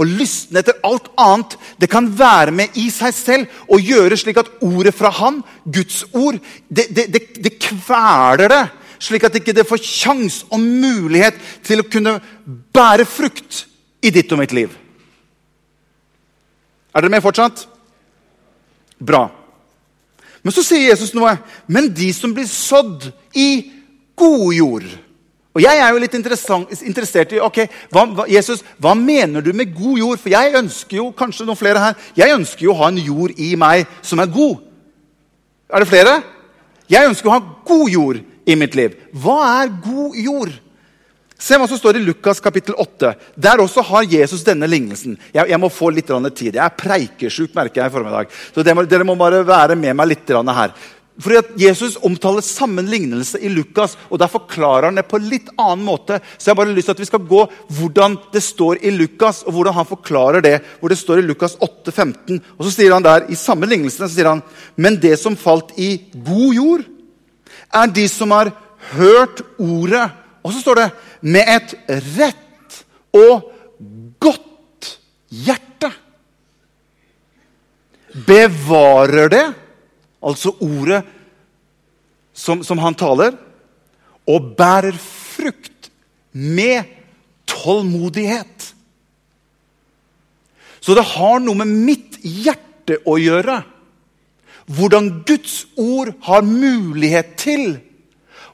[0.00, 4.40] og lysten etter alt annet, det kan være med i seg selv og gjøre slik
[4.40, 8.62] at ordet fra Han, Guds ord, det, det, det, det kveler det.
[9.02, 12.16] Slik at ikke det får sjans og mulighet til å kunne
[12.74, 13.64] bære frukt
[14.02, 14.70] i ditt og mitt liv.
[16.92, 17.64] Er dere med fortsatt?
[19.02, 19.24] Bra.
[20.42, 21.34] Men så sier Jesus noe.
[21.66, 23.48] Men de som blir sådd i
[24.18, 24.86] god jord
[25.52, 27.58] Og jeg er jo litt interessert i ok,
[27.92, 30.20] hva, hva, Jesus, hva mener du med god jord?
[30.22, 33.36] For jeg ønsker jo kanskje noen flere her, jeg ønsker jo å ha en jord
[33.36, 34.62] i meg som er god.
[35.72, 36.18] Er det flere?
[36.92, 38.96] Jeg ønsker å ha god jord i mitt liv.
[39.12, 40.56] Hva er god jord?
[41.42, 43.12] Se hva som står i Lukas kapittel 8.
[43.34, 45.16] Der også har Jesus denne lignelsen.
[45.34, 46.54] Jeg, jeg må få litt tid.
[46.54, 48.30] Jeg er preikesjuk, merker jeg i formiddag.
[48.54, 50.76] Så dere må, dere må bare være med meg litt her.
[51.22, 55.28] Fordi at Jesus omtaler samme lignelse i Lukas, og der forklarer han det på en
[55.30, 56.18] litt annen måte.
[56.36, 57.44] Så jeg har bare lyst til at vi skal gå
[57.78, 60.56] hvordan det står i Lukas, og hvordan han forklarer det.
[60.80, 62.42] hvor det står i Lukas 8, 15.
[62.58, 64.42] Og så sier han der, i samme lignelse så sier han,
[64.76, 66.84] Men det som falt i god jord,
[67.72, 68.52] er de som har
[68.92, 70.10] hørt ordet.
[70.42, 70.90] Og så står det
[71.22, 71.74] med et
[72.18, 73.48] rett og
[74.20, 74.96] godt
[75.30, 75.92] hjerte.
[78.26, 79.44] Bevarer det,
[80.22, 81.02] altså ordet
[82.32, 83.36] som, som han taler,
[84.28, 85.90] og bærer frukt
[86.32, 86.88] med
[87.50, 88.72] tålmodighet.
[90.82, 93.60] Så det har noe med mitt hjerte å gjøre.
[94.72, 97.66] Hvordan Guds ord har mulighet til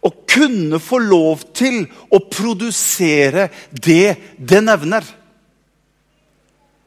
[0.05, 1.83] å kunne få lov til
[2.15, 5.05] å produsere det det nevner.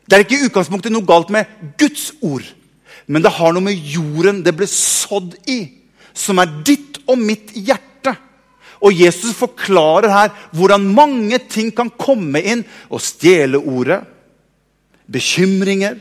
[0.06, 2.46] Det er ikke i utgangspunktet noe galt med Guds ord,
[3.12, 5.60] men det har noe med jorden det ble sådd i,
[6.13, 8.15] som er ditt og mitt hjerte.
[8.82, 14.00] Og Jesus forklarer her hvordan mange ting kan komme inn og stjele ordet.
[15.12, 16.00] Bekymringer,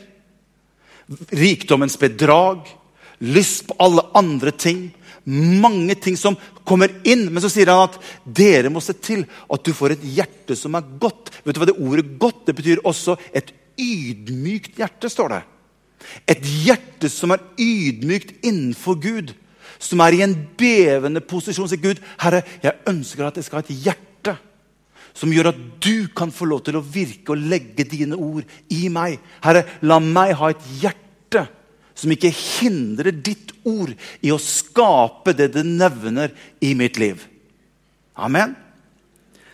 [1.35, 2.62] rikdommens bedrag,
[3.20, 4.87] lyst på alle andre ting
[5.31, 7.29] mange ting som kommer inn.
[7.31, 10.77] Men så sier han at dere må se til at du får et hjerte som
[10.79, 11.33] er godt.
[11.44, 15.09] Vet du hva Det ordet 'godt' det betyr også et ydmykt hjerte.
[15.09, 15.42] står det.
[16.28, 19.34] Et hjerte som er ydmykt innenfor Gud.
[19.80, 21.68] Som er i en bevende posisjon.
[21.70, 24.36] Sier Gud, Herre, jeg ønsker at jeg skal ha et hjerte
[25.16, 28.88] som gjør at du kan få lov til å virke og legge dine ord i
[28.92, 29.18] meg.
[29.44, 31.44] Herre, la meg ha et hjerte
[31.98, 33.92] som ikke hindrer ditt ord
[34.24, 36.32] i å skape det det nevner
[36.64, 37.26] i mitt liv.
[38.16, 38.54] Amen.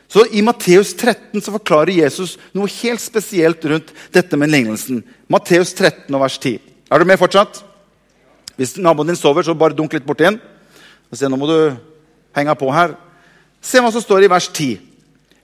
[0.09, 5.03] Så I Matteus 13 så forklarer Jesus noe helt spesielt rundt dette med lignelsen.
[5.33, 6.61] Matteus 13 og vers 10.
[6.91, 7.63] Er du med fortsatt?
[8.57, 10.39] Hvis naboen din sover, så bare dunk litt borti den.
[11.11, 11.59] Nå må du
[12.37, 12.95] henge på her.
[13.61, 14.79] Se hva som står i vers 10.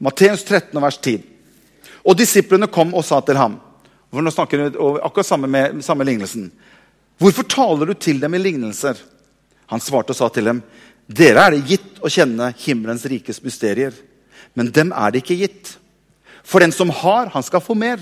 [0.02, 1.20] Matteus 13 og vers 10.
[2.06, 3.58] Og disiplene kom og sa til ham
[4.12, 4.70] for nå snakker vi
[5.00, 6.50] akkurat samme, med, samme lignelsen.
[7.20, 8.98] Hvorfor taler du til dem i lignelser?
[9.72, 10.60] Han svarte og sa til dem,
[11.08, 13.94] dere er det gitt å kjenne himmelens rikes mysterier.
[14.54, 15.76] Men dem er det ikke gitt.
[16.44, 18.00] For den som har, han skal få mer.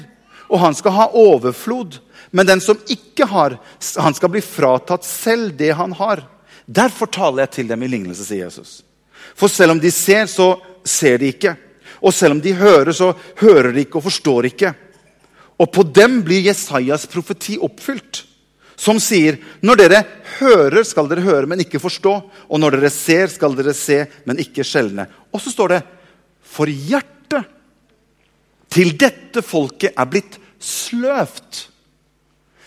[0.50, 2.00] Og han skal ha overflod.
[2.34, 3.56] Men den som ikke har,
[3.96, 6.24] han skal bli fratatt selv det han har.
[6.66, 8.80] Derfor taler jeg til dem i lignelse, sier Jesus.
[9.38, 10.54] For selv om de ser, så
[10.86, 11.54] ser de ikke.
[12.00, 14.72] Og selv om de hører, så hører de ikke og forstår ikke.
[15.60, 18.24] Og på dem blir Jesajas profeti oppfylt
[18.80, 19.98] som sier når dere
[20.38, 22.12] hører, skal dere høre, men ikke forstå.
[22.48, 25.04] Og når dere ser, skal dere se, men ikke skjelne.
[25.28, 25.80] Og så står det
[26.50, 27.46] For hjertet
[28.70, 31.66] til dette folket er blitt sløvt.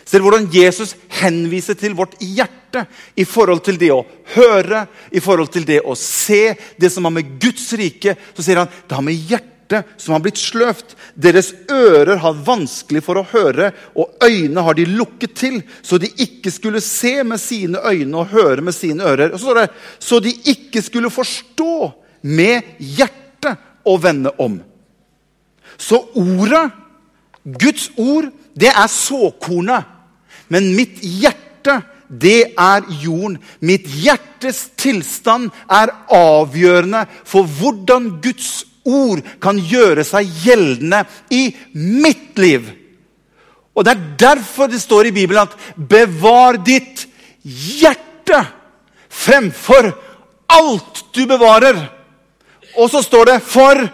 [0.04, 2.84] Ser du hvordan Jesus henviser til vårt hjerte
[3.16, 4.04] i forhold til det å
[4.36, 4.84] høre,
[5.16, 8.72] i forhold til det å se, det som har med Guds rike Så sier han
[8.72, 10.92] det har med hjertet som har blitt sløvt.
[11.16, 16.12] Deres ører har vanskelig for å høre, og øynene har de lukket til, så de
[16.22, 19.32] ikke skulle se med sine øyne og høre med sine ører.
[19.32, 19.68] Og så står det,
[20.00, 21.74] Så de ikke skulle forstå
[22.22, 23.23] med hjertet
[23.86, 24.60] og vende om.
[25.78, 26.72] Så ordet,
[27.44, 29.90] Guds ord, det er såkornet.
[30.48, 33.40] Men mitt hjerte, det er jorden.
[33.60, 42.40] Mitt hjertes tilstand er avgjørende for hvordan Guds ord kan gjøre seg gjeldende i mitt
[42.40, 42.68] liv.
[43.74, 47.08] Og Det er derfor det står i Bibelen at 'bevar ditt
[47.44, 48.46] hjerte'
[49.10, 49.94] fremfor
[50.50, 51.90] alt du bevarer.
[52.78, 53.90] Og så står det 'for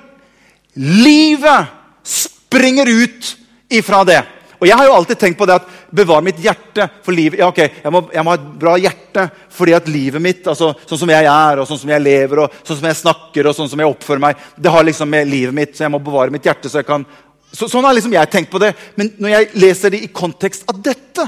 [0.76, 1.68] livet
[2.04, 3.38] springer ut
[3.70, 4.26] ifra det'.
[4.60, 7.39] Og Jeg har jo alltid tenkt på det at bevare mitt hjerte for livet.
[7.39, 10.74] Ja, ok, jeg må, jeg må, ha et bra hjerte fordi at livet mitt, altså,
[10.86, 13.56] sånn som jeg er, og sånn som jeg lever, og sånn som jeg snakker og
[13.56, 16.32] sånn som jeg oppfører meg, det har liksom med livet mitt, så jeg må bevare
[16.32, 16.70] mitt hjerte.
[16.70, 17.06] så jeg kan...
[17.52, 18.74] Så, sånn har liksom jeg tenkt på det.
[19.00, 21.26] Men når jeg leser det i kontekst av dette,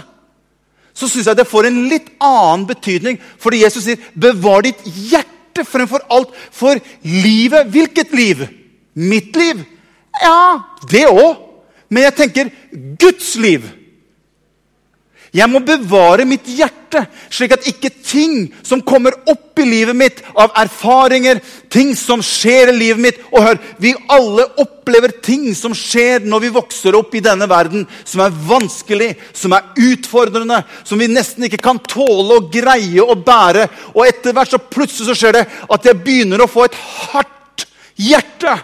[0.94, 3.18] så syns jeg det får en litt annen betydning.
[3.40, 5.31] Fordi Jesus sier 'bevar ditt hjerte
[5.68, 6.34] fremfor alt'.
[6.52, 8.48] For livet Hvilket liv?
[8.94, 9.64] Mitt liv?
[10.22, 10.60] Ja,
[10.92, 11.36] det òg.
[11.90, 12.50] Men jeg tenker
[13.00, 13.62] Guds liv.
[15.32, 20.18] Jeg må bevare mitt hjerte, slik at ikke ting som kommer opp i livet mitt
[20.36, 21.40] av erfaringer,
[21.72, 26.44] ting som skjer i livet mitt Og hør, vi alle opplever ting som skjer når
[26.44, 31.48] vi vokser opp i denne verden, som er vanskelig, som er utfordrende, som vi nesten
[31.48, 33.70] ikke kan tåle og greie å bære.
[33.96, 37.70] Og etter hvert så plutselig så skjer det at jeg begynner å få et hardt
[37.96, 38.58] hjerte.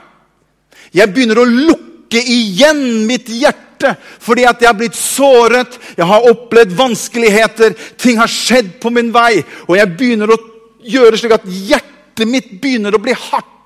[0.92, 3.67] Jeg begynner å lukke igjen mitt hjerte
[4.20, 9.12] fordi at jeg har blitt såret, jeg har opplevd vanskeligheter, ting har skjedd på min
[9.14, 9.44] vei.
[9.68, 10.40] Og jeg begynner å
[10.88, 13.57] gjøre slik at hjertet mitt begynner å bli hardt.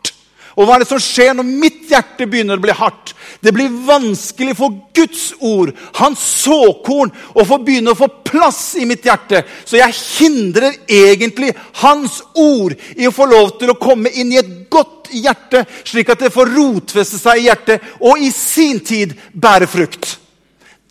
[0.57, 3.13] Og hva er det som skjer når mitt hjerte begynner å bli hardt?
[3.41, 8.85] Det blir vanskelig for Guds ord, hans såkorn, å få begynne å få plass i
[8.89, 9.43] mitt hjerte.
[9.65, 14.41] Så jeg hindrer egentlig hans ord i å få lov til å komme inn i
[14.41, 19.15] et godt hjerte, slik at det får rotfeste seg i hjertet og i sin tid
[19.33, 20.17] bære frukt.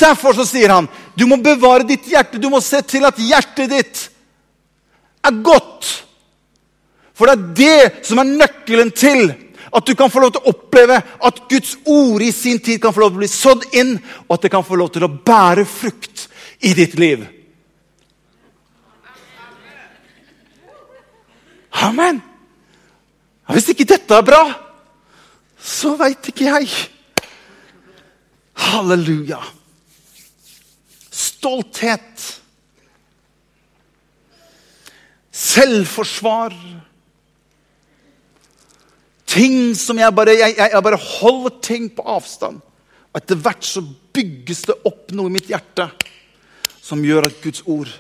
[0.00, 2.40] Derfor så sier han du må bevare ditt hjerte.
[2.40, 4.06] Du må se til at hjertet ditt
[5.26, 5.88] er godt.
[7.12, 9.26] For det er det som er nøkkelen til
[9.70, 12.94] at du kan få lov til å oppleve at Guds ord i sin tid kan
[12.94, 13.92] få lov til å bli sådd inn,
[14.26, 16.26] og at det kan få lov til å bære frukt
[16.66, 17.22] i ditt liv.
[21.80, 22.18] Amen.
[23.50, 24.42] Hvis ikke dette er bra,
[25.60, 26.68] så veit ikke jeg.
[28.70, 29.40] Halleluja.
[31.10, 32.26] Stolthet.
[35.30, 36.54] Selvforsvar.
[39.30, 42.58] Ting som jeg bare, jeg, jeg bare holder ting på avstand.
[43.10, 43.82] Og etter hvert så
[44.14, 45.88] bygges det opp noe i mitt hjerte
[46.82, 47.90] som gjør at Guds ord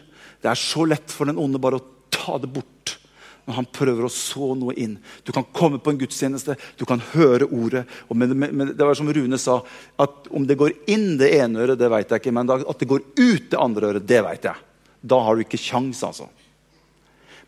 [0.40, 2.96] Det er så lett for den onde bare å ta det bort
[3.44, 4.94] når han prøver å så noe inn.
[5.26, 7.82] Du kan komme på en gudstjeneste, du kan høre ordet.
[8.14, 9.56] Men, med, det var som Rune sa,
[9.98, 12.34] at om det går inn det ene øret, det vet jeg ikke.
[12.36, 14.68] Men at det går ut det andre øret, det vet jeg.
[15.00, 16.28] Da har du ikke kjangs, altså.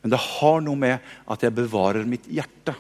[0.03, 2.75] Men det har noe med at jeg bevarer mitt hjerte.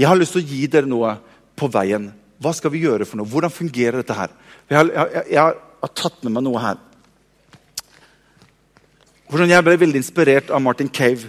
[0.00, 1.16] Jeg har lyst til å gi dere noe
[1.60, 2.06] på veien.
[2.40, 3.28] Hva skal vi gjøre for noe?
[3.28, 4.32] Hvordan fungerer dette her?
[4.70, 6.80] Jeg har, jeg, jeg har tatt med meg noe her.
[9.30, 11.28] Jeg ble veldig inspirert av Martin Cave,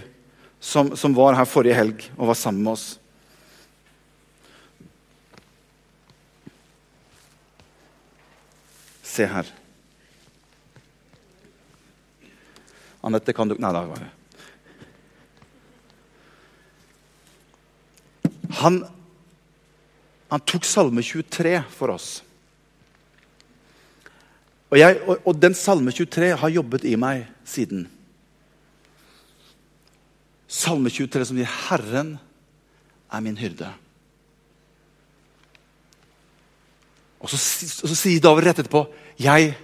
[0.62, 2.86] som, som var her forrige helg og var sammen med oss.
[9.12, 9.52] Se her.
[13.04, 14.21] Anette, kan du Nei, da var det
[18.60, 18.82] Han,
[20.28, 22.10] han tok Salme 23 for oss.
[24.72, 27.86] Og, jeg, og, og, den Salme 23 har jobbet i meg siden.
[30.52, 32.18] Salme 23 som sier 'Herren
[33.12, 33.72] er min hyrde'.
[37.20, 37.36] Og så,
[37.84, 38.86] og så sier David rett etterpå
[39.20, 39.56] 'Jeg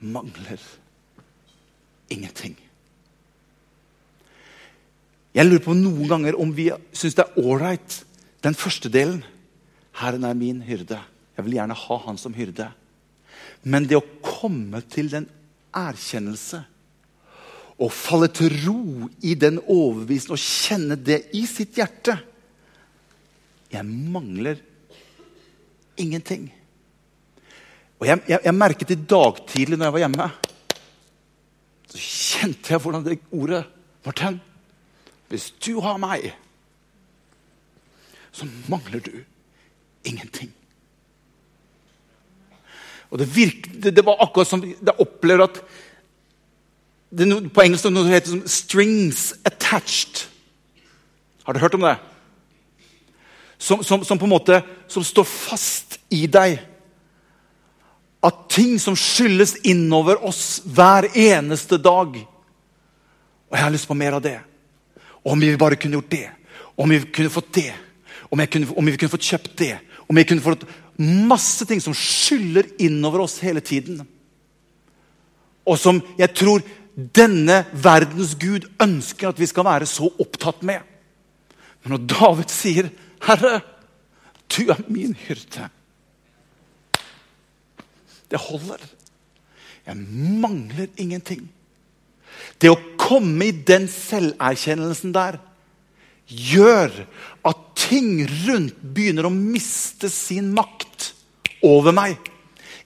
[0.00, 0.60] mangler
[2.12, 2.71] ingenting'.
[5.32, 8.02] Jeg lurer på noen ganger om vi syns det er ålreit,
[8.44, 9.22] den første delen.
[9.96, 10.98] Herren er min hyrde.
[11.36, 12.68] Jeg vil gjerne ha han som hyrde.
[13.64, 15.28] Men det å komme til den
[15.72, 16.60] erkjennelse
[17.82, 22.18] og falle til ro i den overbevisningen og kjenne det i sitt hjerte
[23.72, 24.60] Jeg mangler
[25.96, 26.50] ingenting.
[27.96, 30.26] Og Jeg, jeg, jeg merket i dag tidlig når jeg var hjemme,
[31.88, 33.62] så kjente jeg hvordan det ordet
[34.04, 34.51] var tent.
[35.32, 36.26] Hvis du har meg,
[38.32, 39.14] så mangler du
[40.04, 40.50] ingenting.
[43.08, 45.62] Og det, virke, det, var akkurat som jeg opplever at
[47.12, 50.26] det no, På engelsk noe som 'strings attached'.
[51.44, 51.96] Har du hørt om det?
[53.58, 56.60] Som, som, som, på en måte som står fast i deg.
[58.22, 62.16] At ting som skyldes innover oss hver eneste dag.
[63.48, 64.40] Og jeg har lyst på mer av det.
[65.22, 66.28] Om vi bare kunne gjort det.
[66.76, 67.72] Om vi kunne fått det.
[68.30, 69.74] Om, kunne, om vi kunne fått kjøpt det.
[70.08, 70.66] Om vi kunne fått
[71.28, 74.02] masse ting som skyller innover oss hele tiden.
[75.66, 80.82] Og som jeg tror denne verdens Gud ønsker at vi skal være så opptatt med.
[81.82, 82.90] Men når David sier,
[83.22, 83.60] 'Herre,
[84.48, 85.70] du er min hyrde'
[88.30, 88.80] Det holder.
[89.86, 89.96] Jeg
[90.40, 91.50] mangler ingenting.
[92.60, 92.78] Det å
[93.12, 95.36] komme i den selverkjennelsen der
[96.32, 96.94] gjør
[97.44, 101.10] at ting rundt begynner å miste sin makt
[101.66, 102.16] over meg.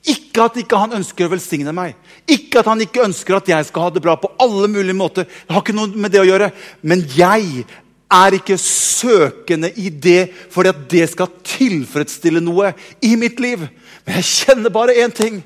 [0.06, 1.96] Ikke at ikke han ønsker å velsigne meg,
[2.30, 5.26] ikke at han ikke ønsker at jeg skal ha det bra på alle mulige måter.
[5.26, 6.50] Det har ikke noe med det å gjøre.
[6.86, 7.66] Men jeg
[8.06, 13.66] er ikke søkende i det fordi at det skal tilfredsstille noe i mitt liv.
[14.06, 15.42] Men jeg kjenner bare én ting.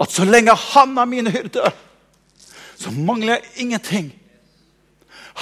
[0.00, 1.72] at så lenge han er min hyrde,
[2.80, 4.06] så mangler jeg ingenting.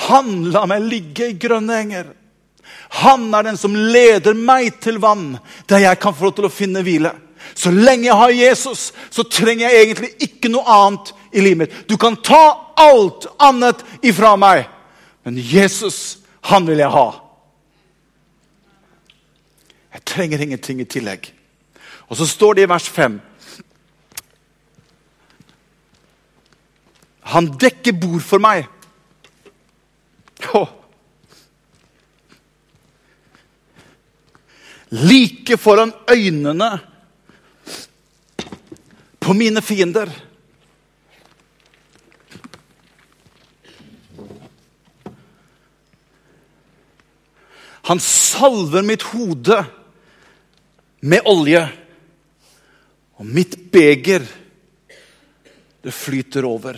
[0.08, 2.10] Han lar meg ligge i grønne enger.
[3.04, 5.36] Han er den som leder meg til vann,
[5.70, 7.12] der jeg kan få lov til å finne hvile.
[7.54, 11.78] Så lenge jeg har Jesus, så trenger jeg egentlig ikke noe annet i livet mitt.
[11.88, 14.66] Du kan ta alt annet ifra meg,
[15.22, 16.18] men Jesus,
[16.50, 17.08] han vil jeg ha.
[19.94, 21.30] Jeg trenger ingenting i tillegg.
[22.08, 23.20] Og så står det i vers 5
[27.28, 28.64] Han dekker bord for meg.
[30.56, 30.70] Oh.
[34.88, 36.70] Like foran øynene
[39.20, 40.08] på mine fiender.
[47.88, 49.62] Han salver mitt hode
[51.00, 51.62] med olje,
[53.16, 54.24] og mitt beger,
[55.84, 56.76] det flyter over.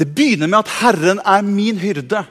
[0.00, 2.22] Det begynner med at Herren er min hyrde.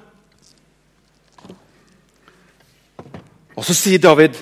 [3.53, 4.39] Og så sier David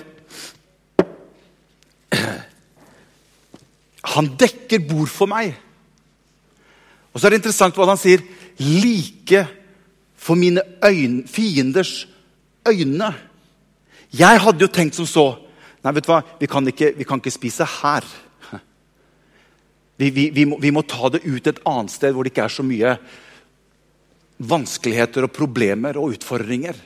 [4.14, 5.52] Han dekker bord for meg.
[7.12, 8.24] Og så er det interessant hva han sier.
[8.64, 9.44] Like
[10.16, 12.08] for mine øyne, fienders
[12.68, 13.12] øyne.
[14.18, 15.26] Jeg hadde jo tenkt som så
[15.84, 16.22] Nei, vet du hva?
[16.40, 18.02] Vi kan ikke, vi kan ikke spise her.
[19.98, 22.44] Vi, vi, vi, må, vi, må, ta det ut et annet sted hvor det ikke
[22.46, 22.94] er så mye
[24.38, 26.76] vanskeligheter og problemer og utfordringer.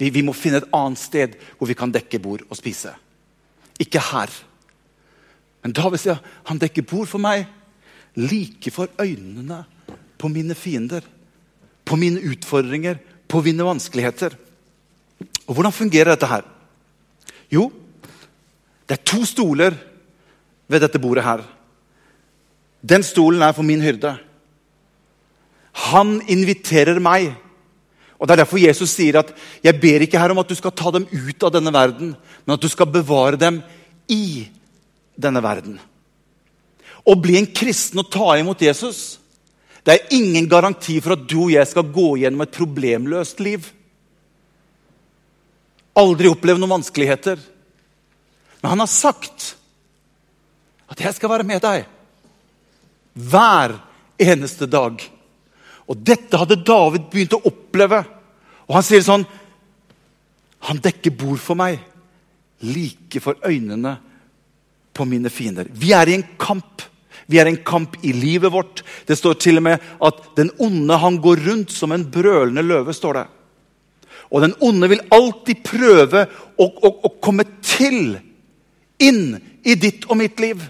[0.00, 2.92] Vi, må finne et annet sted hvor vi kan dekke bord og spise.
[3.80, 4.32] Ikke her.
[5.64, 7.46] Men David sier han dekker bord for meg
[8.20, 9.62] like for øynene
[10.20, 11.04] på mine fiender.
[11.84, 14.36] På mine utfordringer, på mine vanskeligheter.
[15.48, 16.44] Og Hvordan fungerer dette her?
[17.50, 17.70] Jo,
[18.86, 19.74] det er to stoler
[20.70, 21.42] ved dette bordet her.
[22.82, 24.14] Den stolen er for min hyrde.
[25.92, 27.34] Han inviterer meg.
[28.18, 29.32] Og Det er derfor Jesus sier at
[29.64, 32.54] jeg ber ikke her om at du skal ta dem ut av denne verden, men
[32.54, 33.62] at du skal bevare dem
[34.08, 34.48] i
[35.16, 35.78] denne verden.
[37.00, 39.20] Å bli en kristen og ta imot Jesus
[39.84, 43.64] det er ingen garanti for at du og jeg skal gå gjennom et problemløst liv.
[45.96, 47.40] Aldri oppleve noen vanskeligheter.
[48.60, 49.56] Men han har sagt
[50.90, 51.86] at 'jeg skal være med deg'
[53.14, 53.76] hver
[54.20, 55.00] eneste dag.
[55.90, 58.02] Og dette hadde David begynt å oppleve.
[58.68, 59.26] Og han sier sånn
[60.68, 61.78] Han dekker bord for meg,
[62.60, 63.94] like for øynene
[64.92, 65.70] på mine fiender.
[65.72, 66.82] Vi er i en kamp.
[67.24, 68.82] Vi er i en kamp i livet vårt.
[69.08, 72.92] Det står til og med at den onde han går rundt som en brølende løve.
[72.92, 73.24] står det.
[74.30, 76.26] Og den onde vil alltid prøve
[76.60, 78.18] å, å, å komme til
[79.00, 80.60] inn i ditt og mitt liv.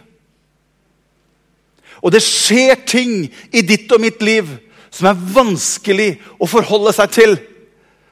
[2.00, 4.48] Og det skjer ting i ditt og mitt liv
[4.90, 6.10] som er vanskelig
[6.40, 7.36] å forholde seg til.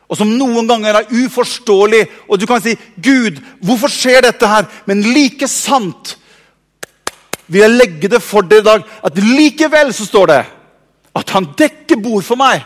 [0.09, 2.05] Og som noen ganger er uforståelig.
[2.29, 6.17] Og du kan si 'Gud, hvorfor skjer dette her?' Men like sant
[7.49, 10.45] vil jeg legge det for dere i dag at likevel så står det
[11.17, 12.63] at han dekker bord for meg.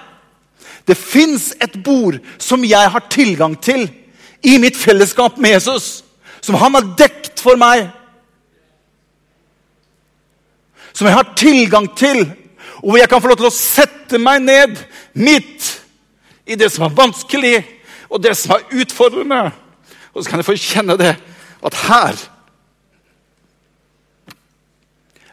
[0.86, 3.86] Det fins et bord som jeg har tilgang til
[4.42, 6.04] i mitt fellesskap med Jesus.
[6.40, 7.86] Som han har dekt for meg.
[10.92, 12.24] Som jeg har tilgang til
[12.82, 14.80] og hvor jeg kan få lov til å sette meg ned
[15.14, 15.68] midt
[16.50, 17.60] i det som er vanskelig,
[18.10, 19.52] og det som er utfordrende.
[20.12, 21.12] Og så kan jeg få kjenne det
[21.62, 22.18] at her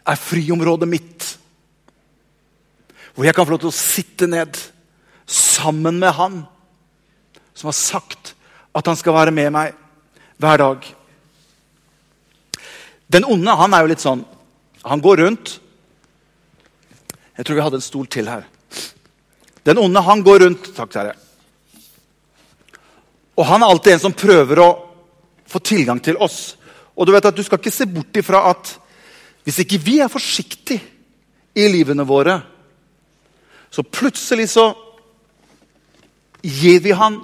[0.06, 1.26] er friområdet mitt.
[3.18, 4.56] Hvor jeg kan få lov til å sitte ned
[5.26, 6.40] sammen med han
[7.52, 8.36] som har sagt
[8.78, 9.74] at han skal være med meg
[10.40, 10.86] hver dag.
[13.10, 14.22] Den onde han er jo litt sånn
[14.84, 15.60] Han går rundt
[17.40, 18.42] jeg tror vi hadde en stol til her.
[19.64, 21.14] Den onde han går rundt takk Terje.
[23.40, 24.68] Og han er alltid en som prøver å
[25.48, 26.58] få tilgang til oss.
[26.92, 28.74] Og Du vet at du skal ikke se bort ifra at
[29.48, 30.84] hvis ikke vi er forsiktige
[31.56, 32.36] i livene våre,
[33.72, 34.66] så plutselig så
[36.44, 37.22] gir vi han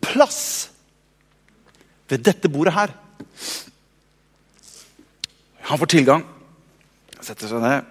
[0.00, 0.70] plass
[2.08, 2.96] ved dette bordet her.
[5.68, 6.24] Han får tilgang.
[7.24, 7.86] Setter seg ned.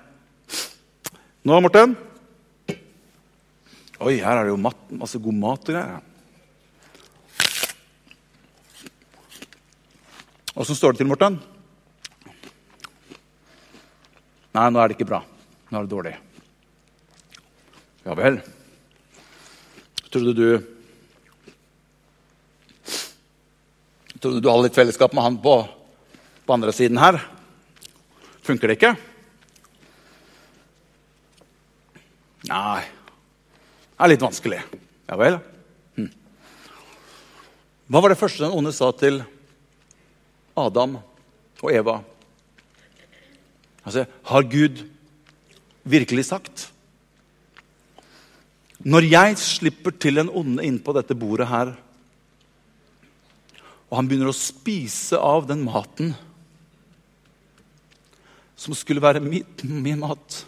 [1.41, 1.95] Nå, Morten?
[4.03, 6.03] Oi, her er det jo masse god mat og greier.
[10.53, 11.39] Åssen står det til, Morten?
[14.53, 15.23] Nei, nå er det ikke bra.
[15.71, 16.11] Nå er det dårlig.
[18.03, 18.37] Ja vel.
[20.11, 20.45] Trodde du
[24.19, 25.55] Trodde du hadde litt fellesskap med han på,
[26.45, 27.17] på andre siden her?
[28.45, 28.93] Funker det ikke?
[32.53, 34.59] Nei Det er litt vanskelig.
[35.07, 35.37] Ja vel?
[35.97, 36.09] Hm.
[37.87, 39.21] Hva var det første den onde sa til
[40.59, 40.97] Adam
[41.63, 42.01] og Eva?
[43.83, 44.83] Altså, Har Gud
[45.83, 46.67] virkelig sagt?
[48.83, 51.71] Når jeg slipper til en onde inn på dette bordet her,
[53.87, 56.11] og han begynner å spise av den maten
[58.59, 60.43] som skulle være min, min mat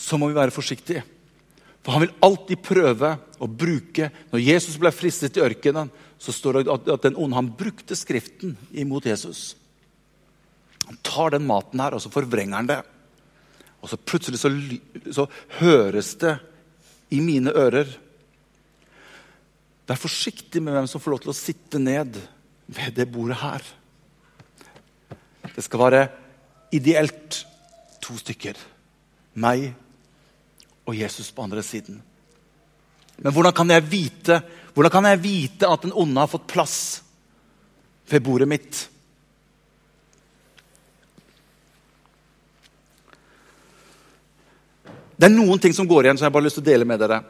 [0.00, 1.04] Så må vi være forsiktige.
[1.84, 5.88] For han vil alltid prøve å bruke Når Jesus ble fristet i ørkenen,
[6.20, 9.54] så står det at den onde han brukte Skriften imot Jesus.
[10.84, 12.80] Han tar den maten her, og så forvrenger han det.
[13.80, 14.50] Og så plutselig så,
[15.08, 15.24] så
[15.60, 16.34] høres det
[17.14, 17.88] i mine ører.
[19.88, 22.18] Vær forsiktig med hvem som får lov til å sitte ned
[22.70, 23.64] ved det bordet her.
[25.54, 26.02] Det skal være
[26.76, 27.40] ideelt
[28.04, 28.58] to stykker.
[29.40, 29.70] Meg
[30.90, 32.00] og Jesus på andre siden.
[33.16, 34.40] Men hvordan kan jeg vite,
[34.90, 36.78] kan jeg vite at den onde har fått plass
[38.10, 38.80] ved bordet mitt?
[45.20, 46.88] Det er noen ting som går igjen som jeg bare har lyst til å dele
[46.88, 47.20] med dere.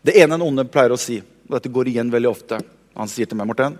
[0.00, 2.60] Det ene den onde pleier å si, og dette går igjen veldig ofte
[2.96, 3.76] Han sier til meg, Morten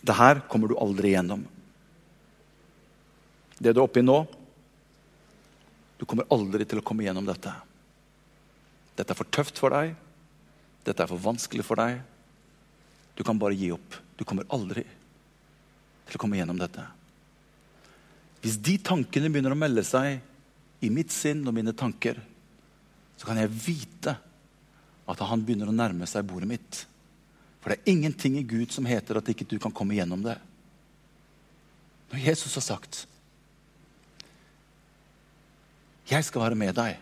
[0.00, 1.42] Det her kommer du aldri igjennom.
[3.58, 4.22] Det du er oppe i nå
[5.96, 7.52] Du kommer aldri til å komme gjennom dette.
[8.96, 9.94] Dette er for tøft for deg.
[10.86, 12.00] Dette er for vanskelig for deg.
[13.16, 13.96] Du kan bare gi opp.
[14.16, 14.84] Du kommer aldri
[16.06, 16.84] til å komme gjennom dette.
[18.44, 20.20] Hvis de tankene begynner å melde seg
[20.84, 22.20] i mitt sinn og mine tanker,
[23.16, 24.12] så kan jeg vite
[25.06, 26.82] at han begynner å nærme seg bordet mitt.
[27.62, 30.36] For det er ingenting i Gud som heter at ikke du kan komme gjennom det.
[32.12, 33.06] Når Jesus har sagt
[36.06, 36.98] 'Jeg skal være med deg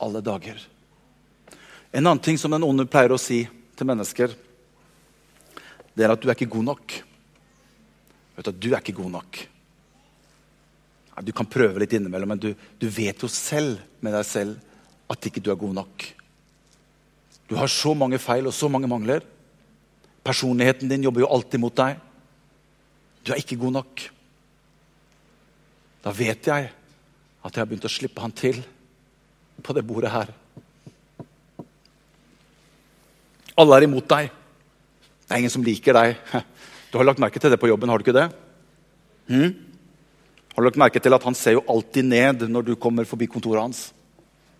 [0.00, 0.66] alle dager'.
[1.92, 4.32] En annen ting som den onde pleier å si til mennesker,
[5.94, 7.02] det er at du er ikke god nok.
[8.36, 9.48] Vet Du du er ikke god nok.
[11.20, 14.56] Du kan prøve litt innimellom, men du, du, vet jo selv med deg selv
[15.12, 16.06] at ikke du er god nok.
[17.46, 19.20] Du har så mange feil og så mange mangler.
[20.24, 22.00] Personligheten din jobber jo alltid mot deg.
[23.22, 24.06] Du er ikke god nok.
[26.02, 26.72] Da vet jeg
[27.42, 28.60] at jeg har begynt å slippe han til
[29.62, 30.30] på det bordet her.
[33.58, 34.30] Alle er imot deg.
[35.26, 36.16] Det er ingen som liker deg.
[36.92, 38.26] Du har lagt merke til det på jobben, har du ikke det?
[39.30, 39.54] Hmm?
[40.52, 43.30] Har du lagt merke til at Han ser jo alltid ned når du kommer forbi
[43.32, 43.80] kontoret hans?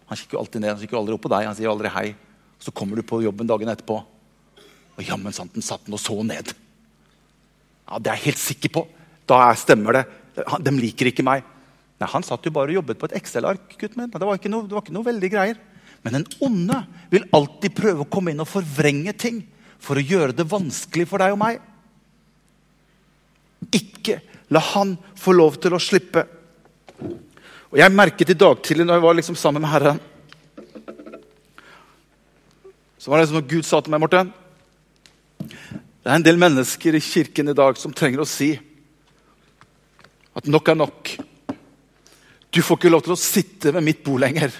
[0.08, 2.06] Han kikker jo alltid ned, han kikker aldri opp på deg, han sier aldri hei.
[2.56, 3.98] Så kommer du på jobben dagen etterpå,
[4.96, 6.54] og jammen sant, den satt den og så ned.
[7.84, 8.86] Ja, Det er jeg helt sikker på.
[9.28, 10.04] Da stemmer det.
[10.64, 11.44] De liker ikke meg.
[12.02, 13.76] Nei, Han satt jo bare og jobbet på et Excel-ark.
[13.78, 14.10] gutt min.
[14.10, 15.60] Det var, ikke noe, det var ikke noe veldig greier.
[16.02, 16.80] Men den onde
[17.12, 19.44] vil alltid prøve å komme inn og forvrenge ting
[19.78, 21.62] for å gjøre det vanskelig for deg og meg.
[23.70, 24.18] Ikke
[24.52, 26.26] La han få lov til å slippe.
[27.72, 30.00] Og Jeg merket i dag tidlig når jeg var liksom sammen med Herren
[33.00, 34.28] Så var det som Gud sa til meg, Morten
[35.40, 38.52] Det er en del mennesker i kirken i dag som trenger å si
[40.36, 41.10] at nok er nok.
[42.52, 44.52] Du får ikke lov til å sitte ved mitt bord lenger.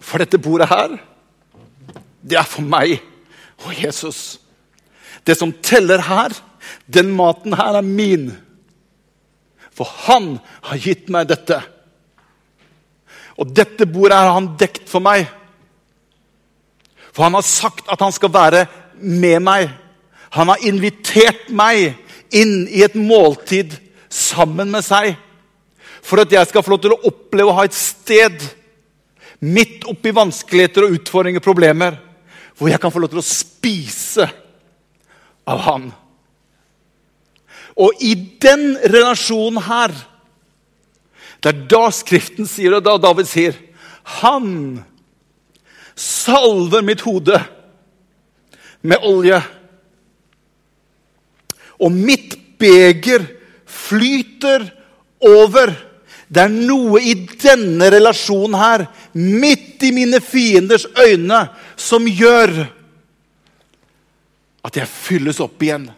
[0.00, 0.94] For dette bordet her,
[2.24, 2.96] det er for meg
[3.66, 4.38] og Jesus.
[5.26, 6.32] Det som teller her,
[6.88, 8.30] den maten her er min.
[9.76, 10.38] For han
[10.70, 11.60] har gitt meg dette.
[13.38, 15.28] Og dette bordet har han dekt for meg.
[17.12, 18.64] For han har sagt at han skal være
[18.96, 19.68] med meg.
[20.34, 21.98] Han har invitert meg
[22.34, 23.76] inn i et måltid
[24.08, 25.14] sammen med seg.
[26.04, 28.42] For at jeg skal få lov til å oppleve å ha et sted
[29.44, 31.98] midt oppi vanskeligheter og utfordringer og problemer,
[32.58, 34.26] hvor jeg kan få lov til å spise
[35.48, 35.90] av han.
[37.78, 39.92] Og i den relasjonen her
[41.38, 43.54] Det er da Skriften sier, og da David sier
[44.18, 44.80] Han
[45.94, 47.38] salver mitt hode
[48.82, 49.38] med olje.
[51.78, 53.22] Og mitt beger
[53.88, 54.68] flyter
[55.24, 55.72] over.
[56.28, 58.84] Det er noe i denne relasjonen her,
[59.16, 62.66] midt i mine fienders øyne, som gjør
[64.68, 65.88] at jeg fylles opp igjen.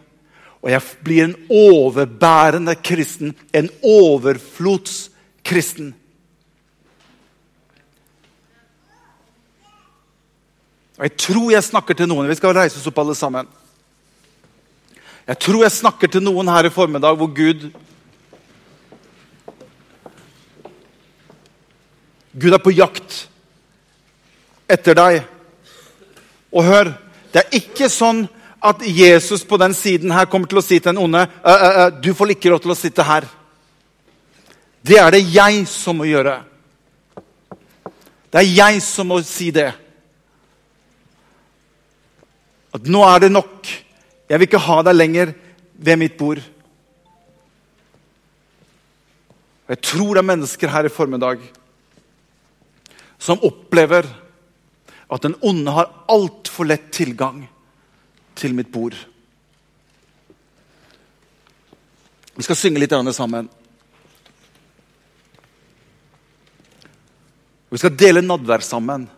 [0.61, 3.35] Og jeg blir en overbærende kristen.
[3.53, 5.95] En overflodskristen.
[11.01, 12.29] Og Jeg tror jeg snakker til noen.
[12.29, 13.47] Vi skal reise oss opp alle sammen.
[15.27, 17.69] Jeg tror jeg snakker til noen her i formiddag hvor Gud
[22.31, 23.25] Gud er på jakt
[24.71, 25.17] etter deg.
[26.51, 26.93] Og hør,
[27.33, 28.23] det er ikke sånn
[28.61, 31.69] at Jesus på den siden her kommer til å si til den onde ø, ø,
[31.81, 33.27] ø, du får ikke lov til å sitte her.
[34.81, 36.39] Det er det jeg som må gjøre.
[38.31, 39.71] Det er jeg som må si det.
[42.71, 43.71] At nå er det nok.
[44.31, 45.33] Jeg vil ikke ha deg lenger
[45.75, 46.39] ved mitt bord.
[49.67, 51.43] Og Jeg tror det er mennesker her i formiddag
[53.21, 54.07] som opplever
[55.11, 57.43] at den onde har altfor lett tilgang
[58.39, 58.95] til mitt bord.
[62.39, 63.51] Vi skal synge litt sammen.
[67.71, 69.09] Vi skal dele nadvær sammen.